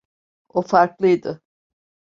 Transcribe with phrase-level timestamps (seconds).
[0.49, 1.41] O farklıydı.